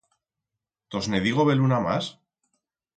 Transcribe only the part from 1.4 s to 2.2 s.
beluna mas?